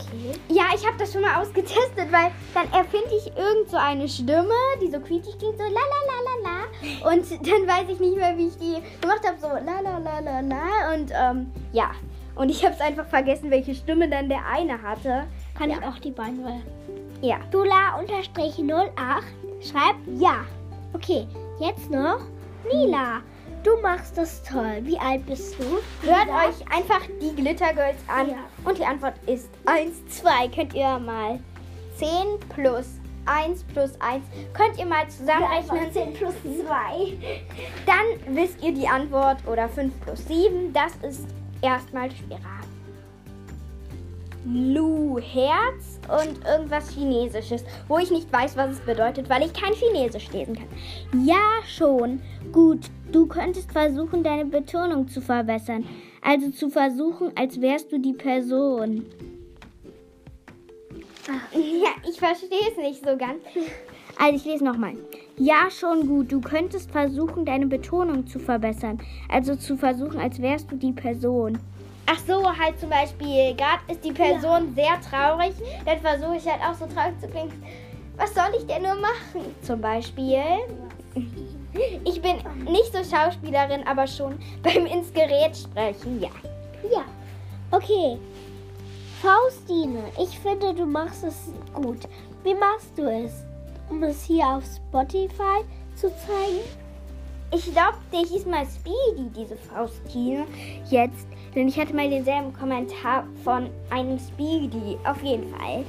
Okay. 0.00 0.38
Ja, 0.48 0.64
ich 0.74 0.86
habe 0.86 0.96
das 0.98 1.12
schon 1.12 1.22
mal 1.22 1.40
ausgetestet, 1.40 2.10
weil 2.10 2.30
dann 2.54 2.70
erfinde 2.72 3.10
ich 3.16 3.26
irgend 3.36 3.70
so 3.70 3.76
eine 3.76 4.08
Stimme, 4.08 4.54
die 4.80 4.90
so 4.90 5.00
quietschig 5.00 5.38
klingt, 5.38 5.56
so 5.58 5.64
la 5.64 5.68
la 5.70 6.00
la 6.06 6.18
la 6.24 6.50
la. 6.50 7.10
Und 7.12 7.30
dann 7.46 7.66
weiß 7.66 7.88
ich 7.88 8.00
nicht 8.00 8.16
mehr, 8.16 8.36
wie 8.36 8.48
ich 8.48 8.56
die 8.58 8.76
gemacht 9.00 9.20
habe, 9.26 9.38
so 9.40 9.48
la 9.48 9.80
la 9.80 9.98
la 9.98 10.20
la 10.20 10.40
la. 10.40 10.94
Und 10.94 11.12
ähm, 11.14 11.52
ja. 11.72 11.90
Und 12.36 12.50
ich 12.50 12.64
habe 12.64 12.74
es 12.74 12.80
einfach 12.80 13.06
vergessen, 13.06 13.50
welche 13.50 13.74
Stimme 13.74 14.08
dann 14.08 14.28
der 14.28 14.46
eine 14.46 14.80
hatte. 14.80 15.24
Kann 15.56 15.70
Ja. 15.70 15.78
ich 15.80 15.84
auch 15.84 15.98
die 15.98 16.12
beiden, 16.12 16.44
weil. 16.44 16.62
Ja. 17.20 17.38
Dula-08 17.50 19.22
schreibt 19.60 20.06
ja. 20.20 20.44
Okay, 20.94 21.26
jetzt 21.58 21.90
noch 21.90 22.20
Nila. 22.72 23.20
Du 23.64 23.76
machst 23.82 24.16
das 24.16 24.42
toll. 24.42 24.80
Wie 24.82 24.98
alt 24.98 25.26
bist 25.26 25.56
du? 25.58 25.64
Hört 26.06 26.26
Lisa? 26.26 26.48
euch 26.48 26.72
einfach 26.72 27.00
die 27.20 27.34
Glittergirls 27.34 27.98
an. 28.06 28.30
Ja. 28.30 28.36
Und 28.64 28.78
die 28.78 28.84
Antwort 28.84 29.14
ist 29.26 29.50
1, 29.66 30.06
2. 30.20 30.48
Könnt 30.48 30.74
ihr 30.74 30.98
mal 30.98 31.40
10 31.96 32.08
plus 32.54 32.86
1 33.26 33.64
plus 33.64 34.00
1. 34.00 34.24
Könnt 34.52 34.78
ihr 34.78 34.86
mal 34.86 35.08
zusammenrechnen. 35.08 35.92
10 35.92 36.14
plus 36.14 36.34
2. 36.42 37.18
Dann 37.84 38.36
wisst 38.36 38.62
ihr 38.62 38.72
die 38.72 38.88
Antwort 38.88 39.38
oder 39.46 39.68
5 39.68 39.92
plus 40.02 40.26
7. 40.26 40.72
Das 40.72 40.94
ist 41.08 41.26
erstmal 41.60 42.10
schwerer. 42.10 42.40
Lu 44.44 45.18
Herz 45.18 45.98
und 46.08 46.44
irgendwas 46.46 46.90
Chinesisches, 46.90 47.64
wo 47.86 47.98
ich 47.98 48.10
nicht 48.10 48.32
weiß, 48.32 48.56
was 48.56 48.70
es 48.70 48.80
bedeutet, 48.80 49.28
weil 49.28 49.42
ich 49.42 49.52
kein 49.52 49.74
Chinesisch 49.74 50.30
lesen 50.32 50.54
kann. 50.54 51.26
Ja, 51.26 51.36
schon. 51.66 52.22
Gut, 52.50 52.88
du 53.12 53.26
könntest 53.26 53.72
versuchen, 53.72 54.22
deine 54.22 54.44
Betonung 54.44 55.08
zu 55.08 55.20
verbessern. 55.20 55.84
Also 56.22 56.50
zu 56.50 56.68
versuchen, 56.68 57.32
als 57.36 57.60
wärst 57.60 57.92
du 57.92 57.98
die 57.98 58.14
Person. 58.14 59.06
Ja, 61.52 61.90
ich 62.08 62.18
verstehe 62.18 62.70
es 62.70 62.76
nicht 62.78 63.04
so 63.04 63.16
ganz. 63.16 63.42
Also 64.20 64.34
ich 64.34 64.44
lese 64.44 64.64
nochmal. 64.64 64.94
Ja, 65.36 65.70
schon 65.70 66.08
gut. 66.08 66.32
Du 66.32 66.40
könntest 66.40 66.90
versuchen, 66.90 67.44
deine 67.44 67.66
Betonung 67.68 68.26
zu 68.26 68.40
verbessern. 68.40 68.98
Also 69.28 69.54
zu 69.54 69.76
versuchen, 69.76 70.18
als 70.18 70.42
wärst 70.42 70.72
du 70.72 70.76
die 70.76 70.92
Person. 70.92 71.56
Ach 72.06 72.18
so, 72.26 72.42
halt 72.44 72.80
zum 72.80 72.90
Beispiel, 72.90 73.54
gerade 73.54 73.80
ist 73.86 74.04
die 74.04 74.12
Person 74.12 74.74
sehr 74.74 74.98
traurig, 75.08 75.52
dann 75.84 76.00
versuche 76.00 76.36
ich 76.36 76.46
halt 76.46 76.60
auch 76.62 76.74
so 76.74 76.92
traurig 76.92 77.20
zu 77.20 77.28
klingen. 77.28 77.52
Was 78.16 78.34
soll 78.34 78.58
ich 78.58 78.66
denn 78.66 78.82
nur 78.82 78.96
machen? 78.96 79.54
Zum 79.62 79.80
Beispiel, 79.80 80.42
ich 82.04 82.20
bin 82.20 82.36
nicht 82.64 82.92
so 82.92 82.98
Schauspielerin, 82.98 83.86
aber 83.86 84.06
schon 84.06 84.38
beim 84.62 84.86
ins 84.86 85.12
Gerät 85.12 85.56
sprechen, 85.56 86.20
ja. 86.20 86.30
Ja. 86.90 87.04
Okay. 87.70 88.18
Faustine, 89.20 90.04
ich 90.20 90.38
finde, 90.38 90.72
du 90.72 90.86
machst 90.86 91.24
es 91.24 91.50
gut. 91.74 92.08
Wie 92.44 92.54
machst 92.54 92.96
du 92.96 93.02
es? 93.02 93.44
Um 93.90 94.02
es 94.04 94.24
hier 94.24 94.46
auf 94.46 94.62
Spotify 94.64 95.64
zu 95.96 96.08
zeigen? 96.08 96.60
Ich 97.52 97.64
glaube, 97.72 97.96
der 98.12 98.20
hieß 98.20 98.46
mal 98.46 98.64
Speedy, 98.66 99.30
diese 99.36 99.56
Faustine. 99.56 100.46
Jetzt, 100.88 101.26
denn 101.54 101.66
ich 101.66 101.78
hatte 101.80 101.94
mal 101.94 102.08
denselben 102.08 102.52
Kommentar 102.52 103.24
von 103.42 103.70
einem 103.90 104.18
Speedy. 104.18 104.98
Auf 105.04 105.22
jeden 105.22 105.48
Fall. 105.54 105.84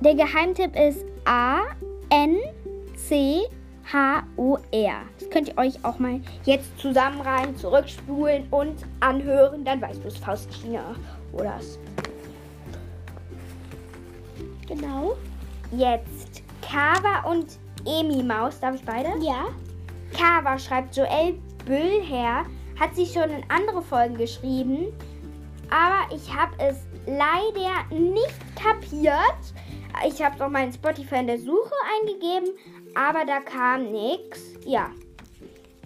Der 0.00 0.14
Geheimtipp 0.14 0.74
ist 0.76 1.04
A 1.24 1.62
N 2.10 2.38
C 2.96 3.42
H 3.92 4.24
O 4.36 4.58
R. 4.72 5.02
Das 5.18 5.30
könnt 5.30 5.48
ihr 5.48 5.58
euch 5.58 5.84
auch 5.84 5.98
mal 5.98 6.20
jetzt 6.44 6.78
zusammenreihen, 6.78 7.56
zurückspulen 7.56 8.48
und 8.50 8.84
anhören. 9.00 9.64
Dann 9.64 9.80
weißt 9.80 10.02
du 10.02 10.08
es, 10.08 10.16
Faustine 10.18 10.96
oder 11.32 11.56
es. 11.58 11.78
Genau. 14.66 15.16
Jetzt 15.70 16.42
Kava 16.62 17.30
und 17.30 17.58
Emi 17.84 18.22
Maus. 18.22 18.58
Darf 18.58 18.74
ich 18.74 18.84
beide? 18.84 19.10
Ja. 19.20 19.44
Kava 20.16 20.58
schreibt 20.58 20.96
Joel 20.96 21.38
Büllher, 21.64 22.44
hat 22.78 22.94
sie 22.94 23.06
schon 23.06 23.30
in 23.30 23.44
andere 23.48 23.82
Folgen 23.82 24.16
geschrieben, 24.16 24.92
aber 25.68 26.14
ich 26.14 26.32
habe 26.32 26.52
es 26.58 26.76
leider 27.06 27.84
nicht 27.90 28.34
kapiert. 28.54 29.14
Ich 30.06 30.22
habe 30.22 30.36
es 30.36 30.40
auch 30.40 30.48
mal 30.48 30.64
in 30.64 30.72
Spotify 30.72 31.16
in 31.16 31.26
der 31.26 31.38
Suche 31.38 31.72
eingegeben, 32.00 32.50
aber 32.96 33.24
da 33.24 33.40
kam 33.40 33.92
nichts. 33.92 34.40
Ja. 34.64 34.90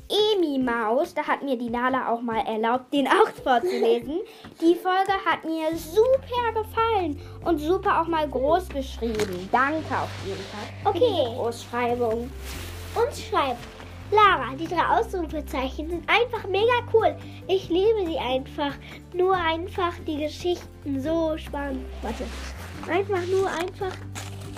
Emi 0.08 0.58
Maus, 0.58 1.14
da 1.14 1.22
hat 1.24 1.42
mir 1.42 1.56
die 1.56 1.70
Nala 1.70 2.12
auch 2.12 2.20
mal 2.20 2.40
erlaubt, 2.40 2.92
den 2.92 3.06
auch 3.06 3.30
vorzulesen. 3.44 4.18
Die 4.60 4.74
Folge 4.74 5.12
hat 5.24 5.44
mir 5.44 5.76
super 5.76 6.62
gefallen 6.62 7.20
und 7.44 7.58
super 7.58 8.00
auch 8.00 8.08
mal 8.08 8.28
groß 8.28 8.68
geschrieben. 8.70 9.48
Danke 9.52 9.94
auf 9.94 10.10
jeden 10.26 10.42
Fall. 10.42 10.68
Okay. 10.84 10.98
diese 10.98 11.36
Großschreibung. 11.36 12.30
Und 12.96 13.16
schreibt. 13.16 13.60
Lara, 14.10 14.56
die 14.56 14.66
drei 14.66 14.98
Ausrufezeichen 14.98 15.88
sind 15.88 16.08
einfach 16.08 16.48
mega 16.48 16.72
cool. 16.92 17.14
Ich 17.46 17.68
liebe 17.68 18.04
sie 18.06 18.18
einfach. 18.18 18.74
Nur 19.14 19.36
einfach 19.36 19.94
die 20.04 20.16
Geschichten 20.16 21.00
so 21.00 21.36
spannend. 21.38 21.84
Warte. 22.02 22.24
Einfach 22.90 23.24
nur 23.26 23.48
einfach 23.48 23.96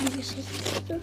die 0.06 0.22
spannend. 0.22 1.02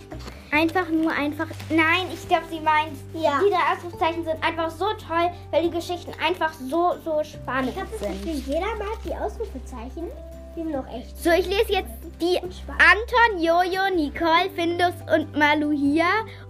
Einfach 0.52 0.90
nur 0.90 1.12
einfach. 1.12 1.48
Nein, 1.70 2.08
ich 2.14 2.28
glaube, 2.28 2.46
sie 2.50 2.60
meint, 2.60 2.98
Ja. 3.14 3.40
die 3.44 3.50
drei 3.52 3.76
Ausrufezeichen 3.78 4.24
sind 4.24 4.44
einfach 4.44 4.70
so 4.72 4.86
toll, 5.08 5.30
weil 5.52 5.64
die 5.64 5.70
Geschichten 5.72 6.12
einfach 6.26 6.52
so, 6.54 6.96
so 7.06 7.24
spannend 7.24 7.72
Ich 7.76 7.80
habe 7.80 7.90
das 7.92 8.00
sind. 8.00 8.22
Gefühl, 8.24 8.54
jeder 8.54 8.76
mag 8.78 8.98
die 9.06 9.14
Ausrufezeichen. 9.14 10.08
Die 10.56 10.64
sind 10.64 10.74
doch 10.74 10.88
echt 10.92 11.16
So, 11.24 11.30
ich 11.30 11.46
lese 11.46 11.72
jetzt 11.74 11.92
die. 12.20 12.38
Anton, 12.40 13.40
Jojo, 13.42 13.96
Nicole, 13.96 14.50
Findus 14.56 14.94
und 15.16 15.38
Maluhia 15.38 16.08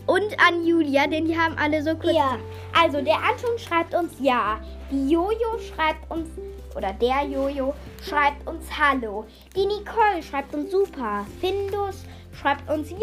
und 0.07 0.39
an 0.39 0.65
Julia, 0.65 1.05
denn 1.07 1.25
die 1.25 1.37
haben 1.37 1.57
alle 1.57 1.83
so 1.83 1.93
kurz. 1.95 2.15
Ja. 2.15 2.37
Also, 2.81 3.01
der 3.01 3.15
Anton 3.17 3.57
schreibt 3.57 3.93
uns 3.93 4.13
ja. 4.19 4.59
Die 4.89 5.09
Jojo 5.11 5.59
schreibt 5.59 6.09
uns, 6.09 6.29
oder 6.75 6.93
der 6.93 7.25
Jojo 7.25 7.73
schreibt 8.01 8.47
uns 8.47 8.65
Hallo. 8.79 9.25
Die 9.55 9.65
Nicole 9.65 10.23
schreibt 10.27 10.55
uns 10.55 10.71
super. 10.71 11.25
Findus 11.41 12.05
schreibt 12.39 12.69
uns 12.69 12.89
Ja. 12.91 12.97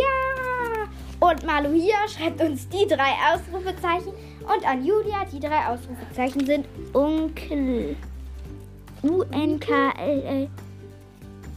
Und 1.19 1.45
Maluhia 1.45 1.97
schreibt 2.09 2.41
uns 2.41 2.69
die 2.69 2.87
drei 2.87 3.13
Ausrufezeichen. 3.33 4.13
Und 4.43 4.69
an 4.69 4.85
Julia 4.85 5.25
die 5.33 5.41
drei 5.41 5.67
Ausrufezeichen 5.67 6.45
sind 6.45 6.67
Onkel. 6.93 7.97
U-N-K-L-L. 9.03 10.49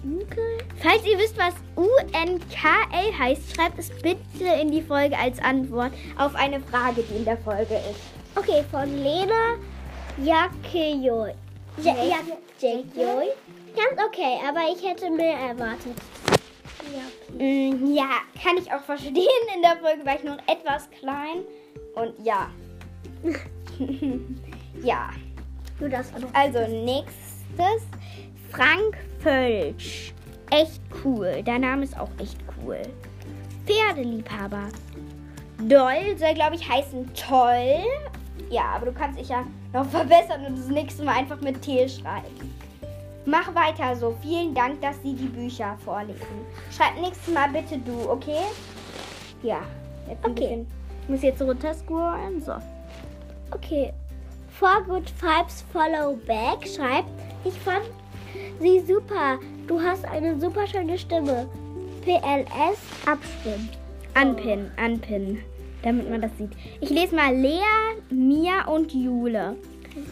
Onkel? 0.03 0.57
Falls 0.81 1.05
ihr 1.05 1.17
wisst, 1.17 1.37
was 1.37 1.53
UNKL 1.75 3.19
heißt, 3.19 3.55
schreibt 3.55 3.79
es 3.79 3.89
bitte 4.01 4.45
in 4.61 4.71
die 4.71 4.81
Folge 4.81 5.17
als 5.17 5.39
Antwort 5.39 5.91
auf 6.17 6.35
eine 6.35 6.61
Frage, 6.61 7.03
die 7.03 7.17
in 7.17 7.25
der 7.25 7.37
Folge 7.37 7.75
ist. 7.75 7.99
Okay, 8.35 8.63
von 8.71 8.89
Lena 9.03 9.57
Jakejoi. 10.23 11.33
Ja, 11.77 11.93
ja, 11.95 12.19
Jakejoi. 12.61 13.27
Ganz 13.75 14.01
okay, 14.07 14.39
aber 14.47 14.61
ich 14.73 14.87
hätte 14.87 15.09
mehr 15.11 15.37
erwartet. 15.37 15.95
Ja. 16.93 17.43
Mm, 17.45 17.93
ja, 17.93 18.09
kann 18.41 18.57
ich 18.57 18.71
auch 18.71 18.81
verstehen. 18.81 19.15
In 19.55 19.61
der 19.61 19.77
Folge 19.77 20.05
war 20.05 20.15
ich 20.15 20.23
noch 20.23 20.37
etwas 20.47 20.89
klein. 20.91 21.43
Und 21.95 22.25
ja. 22.25 22.49
ja. 24.83 25.09
Du 25.79 25.89
das 25.89 26.13
auch 26.13 26.19
noch. 26.19 26.33
Also 26.33 26.59
nächstes. 26.67 27.83
Frank 28.51 28.97
Völsch. 29.19 30.13
Echt 30.51 30.81
cool. 31.03 31.43
Der 31.43 31.59
Name 31.59 31.83
ist 31.83 31.97
auch 31.97 32.09
echt 32.17 32.37
cool. 32.63 32.81
Pferdeliebhaber. 33.65 34.69
Doll 35.67 36.17
soll, 36.17 36.33
glaube 36.33 36.55
ich, 36.55 36.67
heißen 36.67 37.13
toll. 37.13 37.83
Ja, 38.49 38.63
aber 38.75 38.87
du 38.87 38.93
kannst 38.93 39.19
dich 39.19 39.29
ja 39.29 39.45
noch 39.73 39.85
verbessern 39.85 40.45
und 40.45 40.57
das 40.57 40.67
nächste 40.67 41.03
Mal 41.03 41.17
einfach 41.17 41.39
mit 41.41 41.61
T 41.61 41.87
schreiben. 41.87 42.58
Mach 43.29 43.53
weiter 43.53 43.95
so. 43.95 44.15
Vielen 44.23 44.55
Dank, 44.55 44.81
dass 44.81 44.99
Sie 45.03 45.13
die 45.13 45.27
Bücher 45.27 45.77
vorlesen. 45.85 46.25
Schreib 46.75 46.99
nächstes 46.99 47.31
Mal 47.31 47.49
bitte 47.49 47.77
du, 47.77 48.09
okay? 48.09 48.45
Ja. 49.43 49.61
Okay. 50.23 50.65
Ich 51.03 51.09
muss 51.09 51.21
jetzt 51.21 51.41
runterscrollen. 51.41 52.41
So. 52.41 52.53
Okay. 53.51 53.93
For 54.59 54.83
Good 54.87 55.13
Vibes 55.21 55.63
Follow 55.71 56.17
Back 56.25 56.67
schreibt, 56.67 57.09
ich 57.45 57.53
fand 57.53 57.85
sie 58.59 58.79
super. 58.79 59.37
Du 59.67 59.79
hast 59.79 60.05
eine 60.05 60.39
super 60.39 60.65
schöne 60.65 60.97
Stimme. 60.97 61.47
PLS 62.01 62.79
abstimmen. 63.05 63.69
Anpinnen, 64.15 64.71
anpinnen, 64.77 65.37
damit 65.83 66.09
man 66.09 66.21
das 66.21 66.31
sieht. 66.37 66.51
Ich 66.81 66.89
lese 66.89 67.15
mal 67.15 67.35
Lea, 67.35 67.61
Mia 68.09 68.65
und 68.67 68.91
Jule. 68.91 69.55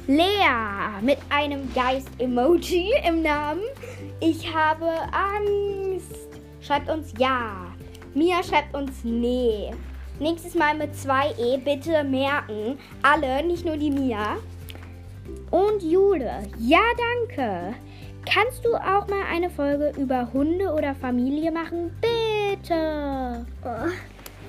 Lea 0.08 1.02
mit 1.02 1.18
einem 1.30 1.74
Geist-Emoji 1.74 2.94
im 3.06 3.24
Namen. 3.24 3.62
Ich 4.22 4.54
habe 4.54 4.88
Angst. 5.12 6.30
Schreibt 6.62 6.90
uns 6.90 7.14
ja. 7.18 7.68
Mia 8.14 8.42
schreibt 8.42 8.74
uns 8.74 9.04
nee. 9.04 9.70
Nächstes 10.18 10.56
Mal 10.56 10.78
mit 10.78 10.96
zwei 10.96 11.34
E. 11.38 11.58
Bitte 11.58 12.06
merken. 12.06 12.80
Alle, 13.04 13.46
nicht 13.46 13.66
nur 13.66 13.76
die 13.76 13.92
Mia. 13.92 14.38
Und 15.52 15.84
Jule. 15.84 16.44
Ja, 16.58 16.80
danke. 17.28 17.76
Kannst 18.26 18.64
du 18.64 18.76
auch 18.76 19.10
mal 19.10 19.24
eine 19.30 19.50
Folge 19.50 19.92
über 19.98 20.32
Hunde 20.32 20.72
oder 20.74 20.96
Familie 20.96 21.52
machen? 21.52 21.92
Bitte. 22.00 23.46
Oh. 23.62 23.90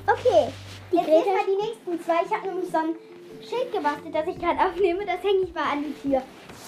Okay. 0.07 0.53
Die 0.93 0.97
Jetzt 0.97 1.07
lese 1.09 1.25
Greta 1.25 1.31
mal 1.31 1.45
die 1.47 1.67
nächsten 1.67 2.05
zwei. 2.05 2.25
Ich 2.25 2.33
habe 2.33 2.47
nämlich 2.47 2.71
so 2.71 2.79
ein 2.79 2.95
Schild 3.42 3.73
gebastelt, 3.73 4.14
das 4.14 4.26
ich 4.26 4.38
gerade 4.38 4.59
aufnehme. 4.61 5.04
Das 5.07 5.23
hänge 5.23 5.45
ich 5.45 5.54
mal 5.54 5.73
an 5.73 5.85
die 5.85 6.09
Tür. 6.09 6.23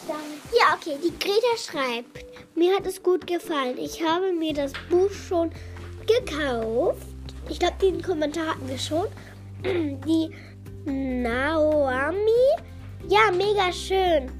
Dann 0.08 0.16
Ja, 0.52 0.74
okay. 0.74 0.96
Die 1.02 1.18
Greta 1.18 1.56
schreibt, 1.56 2.24
mir 2.54 2.74
hat 2.76 2.86
es 2.86 3.02
gut 3.02 3.26
gefallen. 3.26 3.78
Ich 3.78 4.02
habe 4.02 4.32
mir 4.32 4.54
das 4.54 4.72
Buch 4.88 5.10
schon 5.10 5.50
gekauft. 6.06 7.06
Ich 7.48 7.58
glaube, 7.58 7.76
den 7.80 8.02
Kommentar 8.02 8.48
hatten 8.48 8.68
wir 8.68 8.78
schon. 8.78 9.06
Die 9.62 10.30
Naomi. 10.84 12.30
Ja, 13.08 13.30
mega 13.32 13.72
schön. 13.72 14.39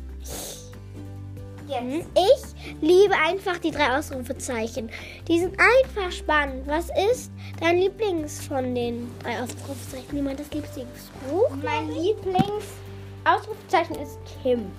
Jetzt. 1.71 2.09
Ich 2.15 2.43
liebe 2.81 3.15
einfach 3.15 3.59
die 3.59 3.71
drei 3.71 3.97
Ausrufezeichen. 3.97 4.91
Die 5.29 5.39
sind 5.41 5.57
einfach 5.59 6.11
spannend. 6.13 6.67
Was 6.67 6.89
ist 7.13 7.31
dein 7.61 7.79
Lieblings 7.79 8.47
von 8.47 8.75
den 8.75 9.11
drei 9.23 9.41
Ausrufezeichen? 9.43 10.13
Niemand 10.13 10.41
das 10.41 10.51
Lieblingsbuch? 10.51 11.51
Mein 11.63 11.89
Lieblings-Ausrufezeichen 11.89 13.95
ist 13.97 14.19
Kim, 14.43 14.73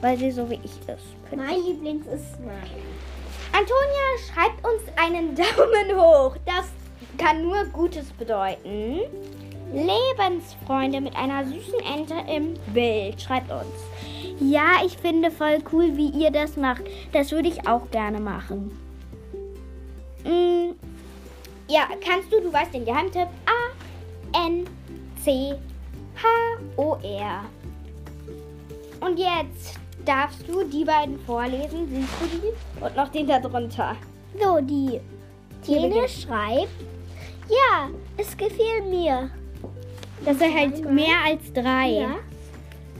weil 0.00 0.16
sie 0.16 0.30
so 0.30 0.48
wie 0.48 0.60
ich 0.64 0.78
ist. 0.88 1.04
Mein 1.36 1.62
Lieblings 1.64 2.06
ist 2.06 2.40
mein. 2.40 2.56
Antonia 3.52 4.16
schreibt 4.32 4.66
uns 4.66 4.82
einen 4.96 5.34
Daumen 5.56 5.94
hoch. 6.00 6.36
Das 6.46 6.66
kann 7.18 7.42
nur 7.42 7.66
Gutes 7.66 8.10
bedeuten. 8.12 9.00
Lebensfreunde 9.72 11.00
mit 11.00 11.14
einer 11.14 11.44
süßen 11.44 11.80
Ente 11.94 12.14
im 12.32 12.54
Bild 12.72 13.20
schreibt 13.20 13.50
uns. 13.50 13.66
Ja, 14.40 14.84
ich 14.84 14.96
finde 14.96 15.30
voll 15.30 15.58
cool, 15.72 15.96
wie 15.96 16.10
ihr 16.10 16.30
das 16.30 16.56
macht. 16.56 16.82
Das 17.12 17.32
würde 17.32 17.48
ich 17.48 17.66
auch 17.66 17.90
gerne 17.90 18.20
machen. 18.20 18.70
Mm, 20.24 20.74
ja, 21.68 21.88
kannst 22.04 22.32
du, 22.32 22.40
du 22.40 22.52
weißt 22.52 22.72
den 22.74 22.84
Geheimtipp. 22.84 23.28
A, 23.46 24.46
N, 24.46 24.64
C, 25.22 25.54
H, 26.16 26.26
O, 26.76 26.96
R. 27.02 27.44
Und 29.00 29.18
jetzt 29.18 29.78
darfst 30.04 30.48
du 30.48 30.64
die 30.64 30.84
beiden 30.84 31.18
vorlesen. 31.20 31.88
Siehst 31.88 32.12
du 32.20 32.38
die? 32.38 32.84
Und 32.84 32.96
noch 32.96 33.08
den 33.08 33.26
da 33.26 33.38
drunter. 33.38 33.96
So, 34.40 34.60
die 34.60 35.00
beginnt. 35.66 36.10
schreibt. 36.10 36.68
Ja, 37.48 37.88
es 38.16 38.36
gefiel 38.36 38.82
mir. 38.88 39.30
Das 40.24 40.36
ist 40.36 40.54
halt 40.54 40.90
mehr 40.90 41.16
als 41.26 41.52
drei. 41.52 42.00
Ja. 42.00 42.16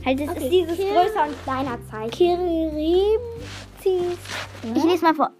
Halt, 0.04 0.20
es 0.20 0.28
Okay, 0.30 0.44
ist 0.44 0.52
dieses 0.52 0.78
Kir- 0.78 0.92
größer 0.92 1.24
und 1.26 1.42
kleiner 1.44 1.78
Zeichen. 1.90 2.10
Kirimzis. 2.10 4.18
Ich 4.74 4.84
lese 4.84 5.04
mal 5.04 5.14
vor. 5.14 5.30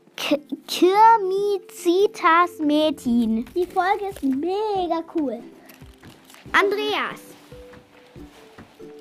Kirmizitas 0.66 2.58
Metin. 2.60 3.44
Die 3.54 3.66
Folge 3.66 4.06
ist 4.10 4.22
mega 4.22 5.02
cool. 5.14 5.38
Andreas. 6.52 7.20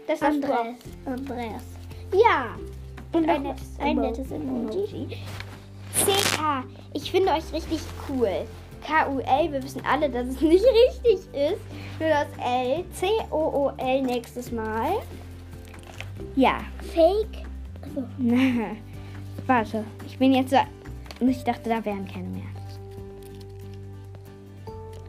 Das 0.08 0.22
auch. 0.22 0.28
Andres. 0.28 0.78
Andreas. 1.06 1.64
Ja. 2.14 2.56
Und 3.14 3.28
ein 3.30 3.44
nettes, 3.44 3.68
ein 3.80 3.98
nettes 3.98 4.32
Emoji. 4.32 5.18
CK. 6.06 6.64
Ich 6.94 7.10
finde 7.12 7.32
euch 7.32 7.52
richtig 7.52 7.80
cool. 8.10 8.46
KUL, 8.86 9.52
wir 9.52 9.64
wissen 9.64 9.82
alle, 9.90 10.10
dass 10.10 10.28
es 10.28 10.42
nicht 10.42 10.64
richtig 10.88 11.16
ist. 11.34 11.62
Nur 12.00 12.10
das 12.10 12.28
L. 12.46 12.86
C-O-O-L 12.94 14.02
nächstes 14.04 14.52
Mal. 14.52 14.92
Ja. 16.36 16.60
Fake. 16.94 17.46
Also, 17.82 18.08
Warte, 19.48 19.84
ich 20.06 20.18
bin 20.18 20.34
jetzt 20.34 20.52
so. 20.52 20.58
Ich 21.20 21.44
dachte, 21.44 21.70
da 21.70 21.84
wären 21.84 22.06
keine 22.08 22.28
mehr. 22.28 22.44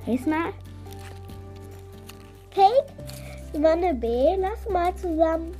Lies 0.06 0.24
mal. 0.26 0.52
Fake. 2.50 2.86
Simone 3.52 3.94
B. 3.94 4.36
Lass 4.38 4.68
mal 4.70 4.94
zusammen 4.94 5.54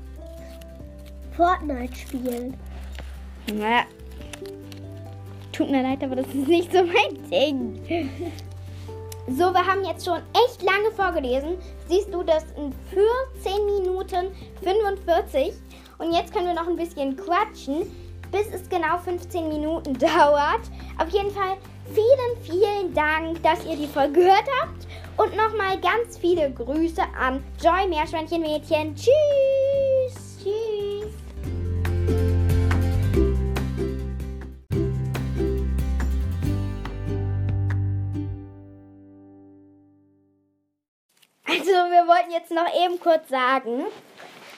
Fortnite 1.36 1.94
spielen. 1.94 2.54
Na, 3.54 3.84
tut 5.52 5.70
mir 5.70 5.82
leid, 5.82 6.02
aber 6.02 6.16
das 6.16 6.26
ist 6.28 6.48
nicht 6.48 6.72
so 6.72 6.82
mein 6.82 7.30
Ding. 7.30 7.80
So, 9.30 9.52
wir 9.52 9.66
haben 9.66 9.84
jetzt 9.84 10.06
schon 10.06 10.22
echt 10.46 10.62
lange 10.62 10.90
vorgelesen. 10.96 11.58
Siehst 11.88 12.12
du 12.12 12.22
das 12.22 12.44
in 12.56 12.72
14 13.42 13.66
Minuten 13.66 14.26
45. 14.62 15.54
Und 15.98 16.12
jetzt 16.12 16.32
können 16.32 16.46
wir 16.46 16.54
noch 16.54 16.68
ein 16.68 16.76
bisschen 16.76 17.16
quatschen, 17.16 17.90
bis 18.30 18.46
es 18.52 18.68
genau 18.68 18.98
15 18.98 19.48
Minuten 19.48 19.94
dauert. 19.98 20.60
Auf 20.98 21.08
jeden 21.08 21.30
Fall 21.30 21.56
vielen, 21.92 22.42
vielen 22.42 22.94
Dank, 22.94 23.42
dass 23.42 23.64
ihr 23.64 23.76
die 23.76 23.86
Folge 23.86 24.20
gehört 24.20 24.44
habt. 24.60 24.86
Und 25.16 25.36
nochmal 25.36 25.80
ganz 25.80 26.16
viele 26.18 26.50
Grüße 26.52 27.02
an 27.18 27.42
Joy 27.60 27.88
Meerschweinchen 27.88 28.40
Mädchen. 28.40 28.94
Tschüss. 28.94 29.57
Jetzt 42.48 42.52
noch 42.52 42.84
eben 42.84 42.98
kurz 43.00 43.28
sagen, 43.28 43.86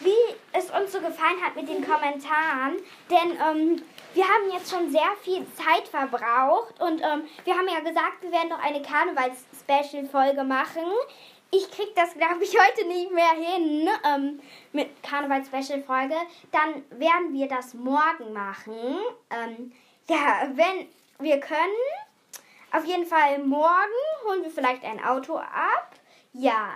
wie 0.01 0.35
es 0.53 0.71
uns 0.71 0.93
so 0.93 1.01
gefallen 1.01 1.43
hat 1.45 1.57
mit 1.57 1.69
den 1.69 1.85
Kommentaren. 1.87 2.77
Denn 3.11 3.33
ähm, 3.33 3.83
wir 4.15 4.25
haben 4.25 4.53
jetzt 4.53 4.71
schon 4.71 4.91
sehr 4.91 5.11
viel 5.23 5.47
Zeit 5.55 5.89
verbraucht 5.89 6.81
und 6.81 7.01
ähm, 7.01 7.25
wir 7.45 7.55
haben 7.55 7.69
ja 7.69 7.81
gesagt, 7.81 8.23
wir 8.23 8.33
werden 8.33 8.49
noch 8.49 8.63
eine 8.63 8.83
Karnevals-Special-Folge 8.83 10.45
machen. 10.45 10.85
Ich 11.53 11.69
krieg 11.71 11.95
das, 11.97 12.15
glaube 12.15 12.45
ich, 12.45 12.57
heute 12.57 12.87
nicht 12.87 13.11
mehr 13.11 13.33
hin 13.33 13.89
ähm, 14.05 14.41
mit 14.73 15.03
Karnevals-Special-Folge. 15.03 16.15
Dann 16.53 16.85
werden 16.99 17.33
wir 17.33 17.49
das 17.49 17.75
morgen 17.75 18.33
machen. 18.33 18.99
Ähm, 19.31 19.73
ja, 20.09 20.49
wenn 20.55 20.89
wir 21.19 21.41
können. 21.41 21.59
Auf 22.73 22.85
jeden 22.85 23.05
Fall 23.05 23.41
morgen 23.41 24.01
holen 24.25 24.45
wir 24.45 24.51
vielleicht 24.51 24.85
ein 24.85 25.05
Auto 25.05 25.37
ab. 25.37 25.91
Ja. 26.33 26.75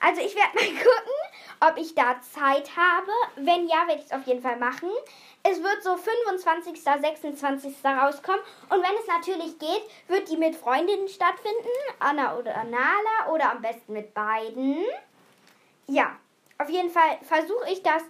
Also 0.00 0.22
ich 0.22 0.34
werde 0.34 0.54
mal 0.54 0.64
gucken, 0.82 1.12
ob 1.60 1.76
ich 1.76 1.94
da 1.94 2.20
Zeit 2.20 2.70
habe. 2.76 3.10
Wenn 3.36 3.68
ja, 3.68 3.86
werde 3.86 4.00
ich 4.00 4.06
es 4.06 4.12
auf 4.12 4.26
jeden 4.26 4.42
Fall 4.42 4.56
machen. 4.56 4.88
Es 5.42 5.62
wird 5.62 5.82
so 5.82 5.96
25., 5.96 6.82
26. 6.82 7.74
rauskommen. 7.84 8.40
Und 8.68 8.82
wenn 8.82 8.96
es 8.98 9.06
natürlich 9.06 9.58
geht, 9.58 9.82
wird 10.08 10.28
die 10.30 10.36
mit 10.36 10.56
Freundinnen 10.56 11.08
stattfinden. 11.08 11.68
Anna 11.98 12.36
oder 12.36 12.64
Nala 12.64 13.32
oder 13.32 13.52
am 13.52 13.62
besten 13.62 13.92
mit 13.92 14.12
beiden. 14.14 14.78
Ja, 15.86 16.16
auf 16.58 16.68
jeden 16.68 16.90
Fall 16.90 17.18
versuche 17.22 17.70
ich 17.70 17.82
das 17.82 18.02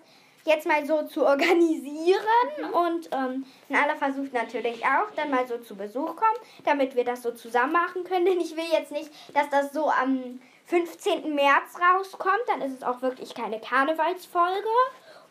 jetzt 0.45 0.67
mal 0.67 0.85
so 0.87 1.03
zu 1.07 1.25
organisieren. 1.27 2.27
Und 2.73 3.09
ähm, 3.13 3.47
Nala 3.69 3.97
versucht 3.97 4.33
natürlich 4.33 4.85
auch, 4.85 5.11
dann 5.17 5.31
mal 5.31 5.47
so 5.47 5.59
zu 5.59 5.77
Besuch 5.77 6.17
kommen, 6.17 6.39
damit 6.65 6.95
wir 6.95 7.05
das 7.05 7.23
so 7.23 7.33
zusammen 7.33 7.73
machen 7.73 8.05
können. 8.05 8.25
Denn 8.27 8.41
ich 8.41 8.57
will 8.57 8.65
jetzt 8.73 8.93
nicht, 8.93 9.11
dass 9.35 9.49
das 9.51 9.73
so 9.73 9.89
am 9.89 10.41
15. 10.71 11.35
März 11.35 11.75
rauskommt. 11.79 12.45
Dann 12.47 12.63
ist 12.63 12.77
es 12.77 12.83
auch 12.83 13.03
wirklich 13.03 13.35
keine 13.35 13.61
Karnevalsfolge. 13.61 14.69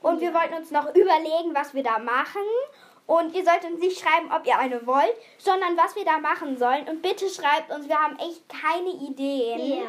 Und 0.01 0.21
wir 0.21 0.33
wollten 0.33 0.53
uns 0.53 0.71
noch 0.71 0.93
überlegen, 0.93 1.53
was 1.53 1.73
wir 1.73 1.83
da 1.83 1.97
machen. 1.97 2.41
Und 3.07 3.33
ihr 3.33 3.43
sollt 3.43 3.63
uns 3.63 3.79
nicht 3.79 3.99
schreiben, 3.99 4.31
ob 4.31 4.45
ihr 4.45 4.57
eine 4.59 4.85
wollt, 4.85 5.15
sondern 5.39 5.75
was 5.75 5.95
wir 5.95 6.05
da 6.05 6.19
machen 6.19 6.57
sollen. 6.57 6.87
Und 6.87 7.01
bitte 7.01 7.27
schreibt 7.27 7.71
uns, 7.71 7.87
wir 7.87 7.97
haben 7.97 8.19
echt 8.19 8.43
keine 8.47 8.89
Ideen. 8.89 9.87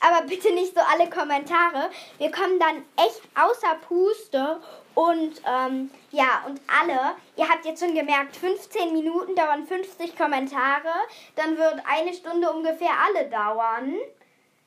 Aber 0.00 0.26
bitte 0.26 0.52
nicht 0.52 0.74
so 0.74 0.80
alle 0.80 1.08
Kommentare. 1.08 1.90
Wir 2.18 2.30
kommen 2.30 2.58
dann 2.58 2.84
echt 2.96 3.22
außer 3.34 3.76
Puste. 3.86 4.60
Und 4.94 5.40
ähm, 5.46 5.90
ja, 6.10 6.44
und 6.46 6.60
alle, 6.80 7.14
ihr 7.36 7.48
habt 7.48 7.64
jetzt 7.64 7.82
schon 7.82 7.94
gemerkt, 7.94 8.36
15 8.36 8.92
Minuten 8.92 9.34
dauern 9.34 9.64
50 9.64 10.16
Kommentare. 10.16 10.92
Dann 11.36 11.56
wird 11.56 11.76
eine 11.88 12.12
Stunde 12.12 12.50
ungefähr 12.52 12.90
alle 13.06 13.30
dauern. 13.30 13.94